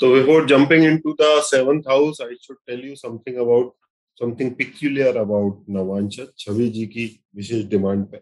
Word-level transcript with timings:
So 0.00 0.12
before 0.12 0.44
jumping 0.44 0.82
into 0.82 1.14
the 1.16 1.40
seventh 1.42 1.86
house, 1.86 2.20
I 2.20 2.34
should 2.40 2.56
tell 2.68 2.78
you 2.78 2.96
something 2.96 3.38
about 3.38 3.74
something 4.20 4.54
peculiar 4.54 5.12
about 5.16 5.68
नवांशा 5.68 6.24
छवि 6.38 6.68
जी 6.70 6.86
की 6.86 7.06
विशेष 7.36 7.64
demand 7.70 8.06
पे 8.10 8.20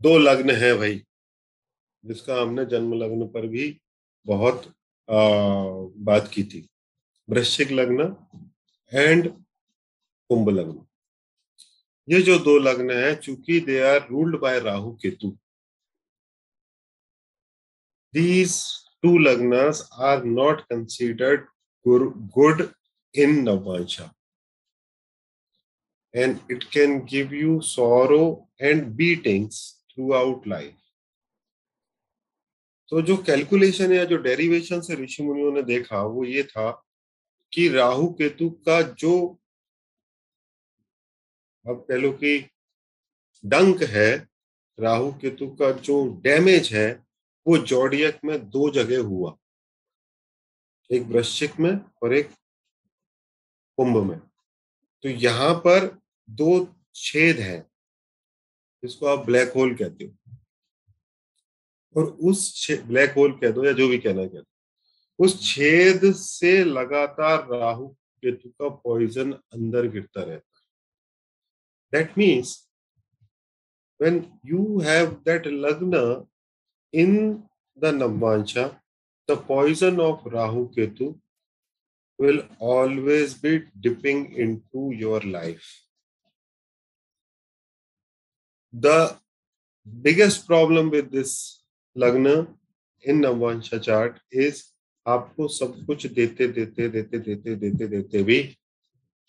दो 0.00 0.16
लग्न 0.18 0.50
है 0.62 0.72
भाई 0.78 1.02
जिसका 2.04 2.40
हमने 2.40 2.64
जन्म 2.70 2.94
लग्न 3.02 3.26
पर 3.34 3.46
भी 3.46 3.68
बहुत 4.26 4.66
आ, 5.08 5.20
बात 6.08 6.30
की 6.34 6.42
थी 6.44 6.68
वृश्चिक 7.28 7.72
लग्न 7.72 8.14
एंड 8.92 9.28
कुंभ 10.30 10.48
लग्न 10.50 10.84
ये 12.08 12.20
जो 12.22 12.38
दो 12.44 12.58
लग्न 12.58 12.90
है 12.90 13.14
चूँकि 13.16 13.60
they 13.66 13.80
are 13.90 14.06
ruled 14.10 14.38
by 14.40 14.60
Rahu 14.60 14.92
Ketu 15.02 15.36
these 18.14 18.56
two 19.04 19.16
lagnas 19.18 19.88
are 20.10 20.24
not 20.24 20.60
considered 20.72 21.46
good 21.86 22.68
in 23.14 23.40
navamsa 23.48 24.10
and 26.14 26.38
it 26.48 26.70
can 26.70 26.92
give 27.04 27.32
you 27.32 27.60
sorrow 27.60 28.46
and 28.60 28.96
beatings 28.96 29.56
throughout 29.90 30.44
life. 30.46 30.80
तो 32.88 33.00
जो 33.02 33.16
कैलकुलेशन 33.26 33.92
या 33.92 34.04
जो 34.04 34.16
डेरिवेशन 34.22 34.80
से 34.80 34.94
ऋषि 34.94 35.22
मुनियों 35.22 35.52
ने 35.52 35.62
देखा, 35.62 36.02
वो 36.02 36.24
ये 36.24 36.42
था 36.42 36.70
कि 37.52 37.68
राहु 37.68 38.06
केतु 38.14 38.48
का 38.68 38.80
जो 38.82 39.14
अब 41.66 41.84
कह 41.88 41.96
लो 41.96 42.12
कि 42.12 42.38
डंक 43.44 43.82
है, 43.82 44.10
राहु 44.78 45.12
केतु 45.12 45.48
का 45.60 45.70
जो 45.88 45.96
डैमेज 46.24 46.72
है 46.74 46.88
वो 47.46 47.58
जॉडियक 47.58 48.20
में 48.24 48.50
दो 48.50 48.70
जगह 48.70 49.02
हुआ। 49.02 49.36
एक 50.90 51.02
वृश्चिक 51.02 51.60
में 51.60 51.80
और 52.02 52.14
एक 52.14 52.30
कुंभ 53.76 54.10
में। 54.10 54.18
तो 55.02 55.08
यहाँ 55.08 55.54
पर 55.54 56.00
दो 56.30 56.74
छेद 56.94 57.38
हैं, 57.38 57.62
जिसको 58.82 59.06
आप 59.06 59.26
ब्लैक 59.26 59.52
होल 59.52 59.74
कहते 59.74 60.04
हो। 60.04 60.36
और 61.96 62.04
उस 62.04 62.66
ब्लैक 62.70 63.10
होल 63.10 63.32
कह 63.32 63.50
दो 63.50 63.64
या 63.64 63.72
जो 63.72 63.88
भी 63.88 63.98
कहना 63.98 64.26
कह 64.26 64.40
दो। 64.40 65.24
उस 65.24 65.54
छेद 65.54 66.00
से 66.14 66.64
लगातार 66.64 67.48
राहु 67.48 67.88
केतु 67.88 68.48
का 68.50 68.68
पॉइजन 68.68 69.32
अंदर 69.32 69.86
गिरता 69.86 70.22
रहता 70.22 70.60
है। 70.60 70.64
That 71.92 72.18
means 72.18 72.70
when 74.02 74.16
you 74.44 74.62
have 74.80 75.10
that 75.24 75.44
lagna 75.46 76.00
in 76.94 77.42
the 77.76 77.90
Navvansha, 77.90 78.76
the 79.26 79.36
poison 79.36 79.98
of 80.00 80.24
Rahu 80.24 80.70
Ketu 80.70 81.18
will 82.18 82.42
always 82.60 83.34
be 83.34 83.64
dipping 83.80 84.32
into 84.34 84.92
your 84.94 85.20
life. 85.20 85.66
The 88.72 89.16
biggest 89.86 90.46
problem 90.46 90.90
with 90.90 91.10
this 91.10 91.62
lagna 91.96 92.46
in 93.02 93.20
Navvansha 93.20 93.82
chart 93.82 94.20
is 94.30 94.70
आपको 95.06 95.46
सब 95.48 95.74
कुछ 95.86 96.06
देते 96.16 96.46
देते 96.48 96.88
देते 96.88 97.18
देते 97.18 97.54
देते 97.54 97.86
देते 97.86 98.22
भी 98.24 98.42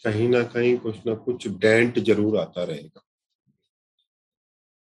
कहीं 0.03 0.27
ना 0.29 0.43
कहीं 0.53 0.77
कुछ 0.79 1.05
ना 1.07 1.13
कुछ 1.25 1.47
डेंट 1.61 1.99
ज़रूर 1.99 2.37
आता 2.39 2.63
रहेगा 2.63 3.01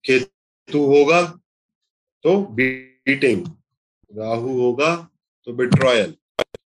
केतु 0.05 0.79
होगा 0.85 1.21
तो 2.25 2.39
बीटिंग 2.51 3.45
राहु 4.11 4.59
होगा 4.59 4.95
तो 5.47 5.53
बिट्रॉयल 5.53 6.13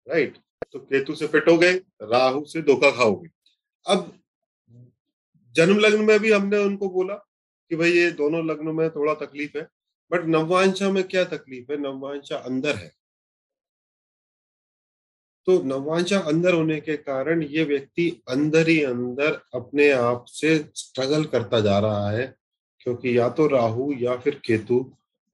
राइट 0.06 0.36
तो 0.72 0.78
केतु 0.78 1.14
से 1.14 1.26
पिटोगे, 1.26 1.70
राहु 2.02 2.44
से 2.44 2.62
धोखा 2.62 2.90
खाओगे। 2.90 3.28
अब 3.86 4.12
जन्म 5.56 5.78
लग्न 5.78 6.04
में 6.04 6.18
भी 6.20 6.32
हमने 6.32 6.58
उनको 6.58 6.88
बोला 6.90 7.14
कि 7.14 7.76
भाई 7.76 7.90
ये 7.90 8.10
दोनों 8.12 8.44
लग्न 8.46 8.74
में 8.74 8.88
थोड़ा 8.90 9.14
तकलीफ़ 9.16 9.58
है 9.58 9.68
बट 10.10 10.24
नववांशा 10.26 10.90
में 10.90 11.02
क्या 11.04 11.24
तकलीफ़ 11.26 11.72
है? 11.72 11.78
नववांशा 11.78 12.36
अंदर 12.36 12.74
है। 12.74 12.90
तो 15.48 15.62
नवांशा 15.64 16.18
अंदर 16.20 16.54
होने 16.54 16.80
के 16.80 16.96
कारण 16.98 17.42
ये 17.42 17.64
व्यक्ति 17.64 18.08
अंदर 18.28 18.68
ही 18.68 18.82
अंदर 18.84 19.40
अपने 19.54 19.90
आप 19.90 20.24
से 20.28 20.56
स्ट्रगल 20.74 21.24
करता 21.24 21.60
जा 21.60 21.78
रहा 21.78 22.10
है, 22.10 22.34
क्योंकि 22.80 23.16
या 23.18 23.28
तो 23.30 23.46
राहु 23.48 23.92
या 23.98 24.16
फिर 24.16 24.40
केतु 24.44 24.80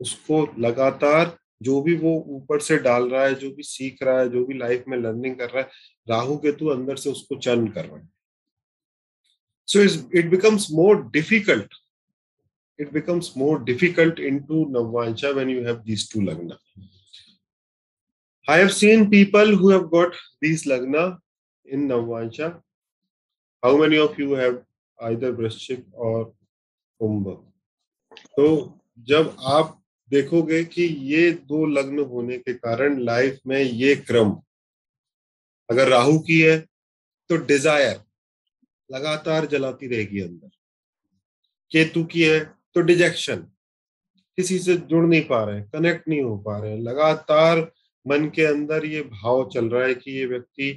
उसको 0.01 0.47
लगातार 0.59 1.37
जो 1.63 1.81
भी 1.83 1.95
वो 1.97 2.13
ऊपर 2.29 2.61
से 2.61 2.79
डाल 2.79 3.09
रहा 3.11 3.25
है, 3.25 3.35
जो 3.35 3.51
भी 3.51 3.63
सीख 3.63 4.03
रहा 4.03 4.19
है, 4.21 4.29
जो 4.29 4.45
भी 4.47 4.55
लाइफ 4.59 4.85
में 4.89 4.99
लर्निंग 4.99 5.37
कर 5.37 5.51
रहा 5.51 5.63
है, 5.63 5.71
राहु 6.09 6.37
केतु 6.37 6.67
अंदर 6.67 6.97
से 6.97 7.11
उसको 7.11 7.37
चर्न 7.37 7.67
कर 7.69 7.85
रहा 7.85 7.97
है। 7.97 8.09
So 9.69 9.83
it 10.19 10.31
becomes 10.31 10.71
more 10.73 11.03
difficult 11.11 11.75
it 12.81 12.93
becomes 12.93 13.33
more 13.37 13.65
difficult 13.65 14.21
in 14.21 14.39
two 14.41 14.65
navamsa 14.79 15.31
when 15.31 15.51
you 15.51 15.65
have 15.65 15.77
these 15.77 16.13
two 16.13 16.21
lagna 16.21 16.59
I 18.51 18.55
have 18.59 18.73
seen 18.73 19.11
people 19.11 19.51
who 19.57 19.69
have 19.69 19.91
got 19.91 20.15
these 20.41 20.63
lagna 20.65 21.19
in 21.67 21.87
Navansha. 21.87 22.63
How 23.63 23.77
many 23.77 23.99
of 23.99 24.19
you 24.19 24.33
have 24.33 24.55
either 24.99 25.33
वृश्चिक 25.33 25.95
और 25.95 26.25
कुंभ 27.01 27.27
तो 28.37 28.47
जब 28.99 29.37
आप 29.41 29.83
देखोगे 30.11 30.63
कि 30.65 30.85
ये 31.07 31.31
दो 31.31 31.65
लग्न 31.69 31.99
होने 32.07 32.37
के 32.39 32.53
कारण 32.55 32.99
लाइफ 33.01 33.39
में 33.47 33.61
ये 33.61 33.95
क्रम, 33.99 34.31
अगर 35.69 35.89
राहु 35.89 36.19
की 36.21 36.41
है 36.41 36.59
तो 37.31 37.37
डिज़ायर 37.39 38.01
लगातार 38.91 39.47
जलाती 39.47 39.87
रहेगी 39.87 40.21
अंदर। 40.21 40.51
केतु 41.73 42.05
की 42.05 42.23
है 42.23 42.39
तो 42.75 42.81
डिजेक्शन 42.83 43.47
किसी 44.39 44.59
से 44.59 44.77
जुड़ 44.77 45.05
नहीं 45.07 45.23
पा 45.27 45.43
रहे 45.45 45.61
कनेक्ट 45.65 46.09
नहीं 46.09 46.21
हो 46.23 46.37
पा 46.39 46.59
रहे, 46.59 46.79
लगातार 46.79 47.61
मन 48.07 48.31
के 48.35 48.45
अंदर 48.45 48.85
ये 48.87 49.01
भाव 49.03 49.49
चल 49.51 49.69
रहा 49.69 49.85
है 49.85 49.95
कि 49.95 50.11
ये 50.11 50.27
व्यक्ति, 50.27 50.71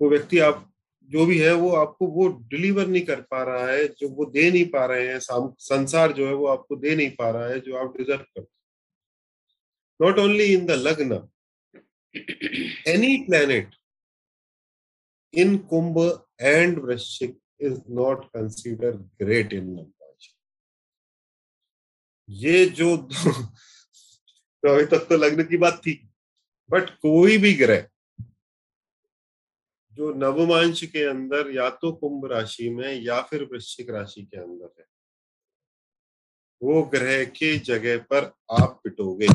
वो 0.00 0.08
व्यक्ति 0.10 0.38
आप, 0.38 0.66
जो 1.10 1.24
भी 1.26 1.38
है 1.38 1.52
वो 1.54 1.70
आपको 1.76 2.06
वो 2.08 2.28
डिलीवर 2.50 2.86
नहीं 2.86 3.02
कर 3.02 3.20
पा 3.22 3.42
रहा 3.44 3.66
है, 3.66 3.86
जो 3.90 4.08
वो 4.08 4.24
दे 4.26 4.50
नहीं 4.50 4.64
पा 4.66 4.84
रहे 4.86 5.06
हैं 5.08 5.18
संसार 5.20 6.12
जो 6.12 6.26
है 6.26 6.34
वो 6.34 6.46
आपको 6.48 6.76
दे 6.76 6.94
नहीं 6.96 7.10
पा 7.10 7.30
रहा 7.30 7.48
है, 7.48 7.60
जो 7.60 7.76
आप 7.76 7.96
डिजर्व 7.96 8.18
करते 8.18 8.49
not 10.02 10.18
only 10.18 10.44
in 10.44 10.66
the 10.66 10.70
lagna 10.70 11.28
any 12.88 13.16
planet 13.16 13.74
in 15.34 15.58
Kumbh 15.58 16.26
and 16.40 16.78
Vrishchik 16.78 17.40
is 17.60 17.80
not 17.90 18.24
consider 18.24 18.90
great 18.90 19.52
in 19.52 19.64
number 19.64 19.96
ये 22.28 22.66
जो 22.66 22.96
तो 22.96 24.68
अभी 24.74 24.84
तक 24.84 25.06
तो 25.08 25.16
लग्न 25.16 25.44
की 25.44 25.56
बात 25.56 25.80
थी 25.86 26.10
बट 26.70 26.90
कोई 26.90 27.38
भी 27.38 27.54
ग्रह 27.54 27.88
जो 29.92 30.12
नवमांश 30.14 30.84
के 30.84 31.04
अंदर 31.04 31.50
या 31.50 31.70
तो 31.70 31.92
कुंभ 31.92 32.32
राशि 32.32 32.70
में 32.70 33.00
या 33.00 33.22
फिर 33.22 33.44
वृश्चिक 33.44 33.90
राशि 33.90 34.22
के 34.22 34.40
अंदर 34.40 34.74
है 34.78 34.86
वो 36.62 36.82
ग्रह 36.82 37.24
की 37.24 37.58
जगह 37.58 37.98
पर 37.98 38.24
आप 38.50 38.80
पिटोगे। 38.84 39.26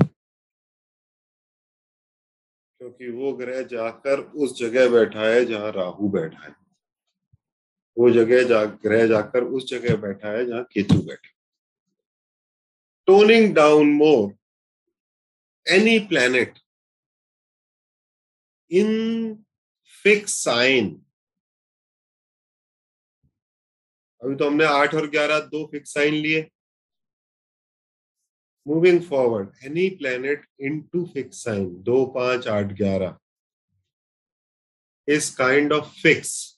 क्योंकि 2.82 3.10
वो 3.10 3.32
ग्रह 3.34 3.62
जाकर 3.64 4.20
उस 4.20 4.58
जगह 4.60 4.90
बैठा 4.90 5.28
है 5.28 5.46
जहाँ 5.46 5.72
राहु 5.72 6.10
बैठा 6.10 6.44
है। 6.44 6.54
वो 7.98 8.10
जगह 8.12 8.44
जा, 8.44 8.64
ग्रह 8.66 9.08
जाकर 9.08 9.44
उस 9.44 9.70
जगह 9.70 9.96
बैठा 9.98 10.32
है 10.32 10.46
जहाँ 10.46 10.64
केतु 10.64 11.02
बैठा 11.02 11.30
toning 13.08 13.54
down 13.56 13.92
more 13.94 14.34
any 15.66 15.98
planet 16.08 16.60
in 18.72 18.90
fix 20.04 20.34
sign 20.44 20.90
अभी 24.22 24.36
तो 24.36 24.48
हमने 24.48 24.66
आठ 24.66 24.94
और 24.96 25.10
ग्यारह 25.10 25.40
दो 25.40 25.66
फिक्स 25.72 25.94
साइन 25.94 26.14
लिए। 26.14 26.42
Moving 28.66 29.02
forward, 29.02 29.52
any 29.64 29.92
planet 29.92 30.40
into 30.58 31.06
fixed 31.08 31.44
sign, 31.44 31.84
2, 31.86 32.12
5, 32.14 32.48
8, 32.48 32.80
11, 32.80 33.16
is 35.06 35.30
kind 35.30 35.72
of 35.72 35.92
fixed. 35.92 36.58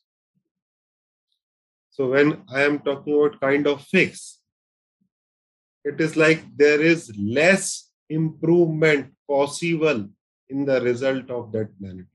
So 1.90 2.12
when 2.12 2.44
I 2.54 2.62
am 2.62 2.80
talking 2.80 3.14
about 3.14 3.42
kind 3.42 3.68
of 3.68 3.84
fixed, 3.84 4.40
it 5.84 6.00
is 6.00 6.16
like 6.16 6.44
there 6.56 6.82
is 6.82 7.12
less 7.18 7.90
improvement 8.10 9.14
possible 9.28 10.08
in 10.50 10.66
the 10.66 10.80
result 10.82 11.30
of 11.30 11.52
that 11.52 11.78
planet. 11.80 12.06